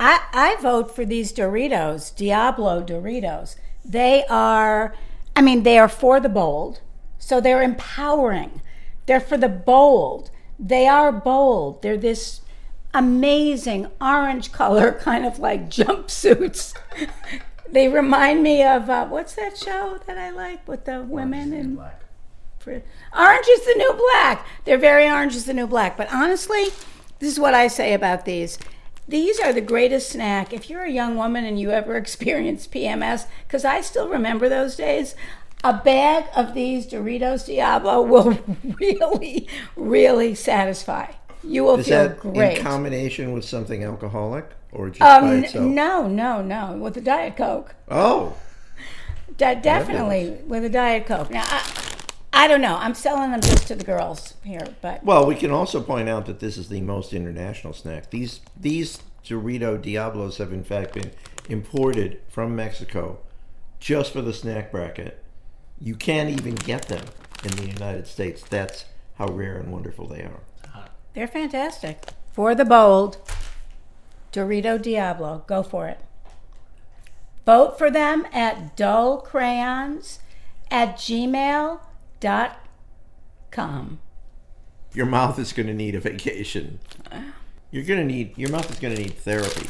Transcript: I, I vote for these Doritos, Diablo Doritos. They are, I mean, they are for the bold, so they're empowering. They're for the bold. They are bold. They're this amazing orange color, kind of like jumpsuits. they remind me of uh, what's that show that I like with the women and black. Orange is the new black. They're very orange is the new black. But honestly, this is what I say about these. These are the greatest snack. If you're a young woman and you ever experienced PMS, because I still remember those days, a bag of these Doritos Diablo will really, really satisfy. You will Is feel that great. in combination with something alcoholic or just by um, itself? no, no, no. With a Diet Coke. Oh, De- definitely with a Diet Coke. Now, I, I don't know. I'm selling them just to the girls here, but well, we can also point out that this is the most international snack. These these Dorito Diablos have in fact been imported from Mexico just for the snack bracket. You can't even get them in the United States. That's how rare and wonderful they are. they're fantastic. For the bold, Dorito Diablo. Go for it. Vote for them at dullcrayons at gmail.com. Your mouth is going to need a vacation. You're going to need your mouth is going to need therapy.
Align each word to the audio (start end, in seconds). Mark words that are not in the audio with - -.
I, 0.00 0.20
I 0.32 0.56
vote 0.62 0.94
for 0.94 1.04
these 1.04 1.30
Doritos, 1.30 2.16
Diablo 2.16 2.82
Doritos. 2.82 3.56
They 3.84 4.24
are, 4.30 4.94
I 5.36 5.42
mean, 5.42 5.62
they 5.62 5.78
are 5.78 5.88
for 5.88 6.18
the 6.18 6.30
bold, 6.30 6.80
so 7.18 7.38
they're 7.38 7.62
empowering. 7.62 8.62
They're 9.04 9.20
for 9.20 9.36
the 9.36 9.50
bold. 9.50 10.30
They 10.58 10.86
are 10.86 11.12
bold. 11.12 11.82
They're 11.82 11.98
this 11.98 12.40
amazing 12.94 13.88
orange 14.00 14.52
color, 14.52 14.92
kind 15.02 15.26
of 15.26 15.38
like 15.38 15.68
jumpsuits. 15.68 16.74
they 17.70 17.86
remind 17.88 18.42
me 18.42 18.64
of 18.64 18.88
uh, 18.88 19.06
what's 19.06 19.34
that 19.34 19.58
show 19.58 19.98
that 20.06 20.16
I 20.16 20.30
like 20.30 20.66
with 20.66 20.86
the 20.86 21.02
women 21.02 21.52
and 21.52 21.76
black. 21.76 22.00
Orange 22.66 23.46
is 23.50 23.66
the 23.66 23.74
new 23.76 23.92
black. 23.92 24.46
They're 24.64 24.78
very 24.78 25.06
orange 25.06 25.34
is 25.34 25.44
the 25.44 25.54
new 25.54 25.66
black. 25.66 25.98
But 25.98 26.12
honestly, 26.12 26.68
this 27.18 27.32
is 27.32 27.40
what 27.40 27.52
I 27.52 27.68
say 27.68 27.92
about 27.92 28.24
these. 28.24 28.58
These 29.10 29.40
are 29.40 29.52
the 29.52 29.60
greatest 29.60 30.10
snack. 30.10 30.52
If 30.52 30.70
you're 30.70 30.84
a 30.84 30.90
young 30.90 31.16
woman 31.16 31.44
and 31.44 31.58
you 31.58 31.72
ever 31.72 31.96
experienced 32.04 32.70
PMS, 32.70 33.26
because 33.46 33.64
I 33.64 33.80
still 33.80 34.08
remember 34.08 34.48
those 34.48 34.76
days, 34.76 35.16
a 35.64 35.72
bag 35.74 36.26
of 36.36 36.54
these 36.54 36.86
Doritos 36.86 37.44
Diablo 37.44 38.02
will 38.12 38.38
really, 38.78 39.48
really 39.74 40.36
satisfy. 40.36 41.12
You 41.42 41.64
will 41.64 41.80
Is 41.80 41.88
feel 41.88 42.08
that 42.08 42.20
great. 42.20 42.58
in 42.58 42.64
combination 42.64 43.32
with 43.32 43.44
something 43.44 43.82
alcoholic 43.82 44.48
or 44.70 44.90
just 44.90 45.00
by 45.00 45.18
um, 45.18 45.42
itself? 45.44 45.64
no, 45.64 46.06
no, 46.06 46.40
no. 46.40 46.76
With 46.76 46.96
a 46.96 47.00
Diet 47.00 47.36
Coke. 47.36 47.74
Oh, 47.88 48.36
De- 49.38 49.56
definitely 49.56 50.38
with 50.46 50.64
a 50.64 50.68
Diet 50.68 51.06
Coke. 51.06 51.30
Now, 51.30 51.44
I, 51.46 51.62
I 52.32 52.46
don't 52.48 52.60
know. 52.60 52.76
I'm 52.76 52.94
selling 52.94 53.32
them 53.32 53.40
just 53.40 53.66
to 53.68 53.74
the 53.74 53.84
girls 53.84 54.34
here, 54.44 54.66
but 54.80 55.04
well, 55.04 55.26
we 55.26 55.34
can 55.34 55.50
also 55.50 55.80
point 55.82 56.08
out 56.08 56.26
that 56.26 56.40
this 56.40 56.56
is 56.56 56.68
the 56.68 56.80
most 56.80 57.12
international 57.12 57.72
snack. 57.72 58.10
These 58.10 58.40
these 58.58 59.02
Dorito 59.24 59.80
Diablos 59.80 60.38
have 60.38 60.52
in 60.52 60.64
fact 60.64 60.94
been 60.94 61.10
imported 61.48 62.20
from 62.28 62.54
Mexico 62.54 63.18
just 63.80 64.12
for 64.12 64.22
the 64.22 64.32
snack 64.32 64.70
bracket. 64.70 65.22
You 65.80 65.96
can't 65.96 66.30
even 66.30 66.54
get 66.54 66.88
them 66.88 67.04
in 67.44 67.56
the 67.56 67.66
United 67.66 68.06
States. 68.06 68.42
That's 68.42 68.84
how 69.16 69.28
rare 69.28 69.56
and 69.56 69.72
wonderful 69.72 70.06
they 70.06 70.22
are. 70.22 70.88
they're 71.14 71.26
fantastic. 71.26 72.04
For 72.32 72.54
the 72.54 72.64
bold, 72.64 73.18
Dorito 74.32 74.80
Diablo. 74.80 75.44
Go 75.46 75.62
for 75.62 75.88
it. 75.88 76.00
Vote 77.44 77.76
for 77.76 77.90
them 77.90 78.26
at 78.32 78.76
dullcrayons 78.76 80.18
at 80.70 80.96
gmail.com. 82.20 84.00
Your 84.92 85.06
mouth 85.06 85.38
is 85.38 85.52
going 85.52 85.66
to 85.66 85.74
need 85.74 85.94
a 85.94 86.00
vacation. 86.00 86.80
You're 87.70 87.84
going 87.84 88.00
to 88.00 88.06
need 88.06 88.36
your 88.36 88.50
mouth 88.50 88.68
is 88.68 88.80
going 88.80 88.96
to 88.96 89.02
need 89.02 89.14
therapy. 89.14 89.68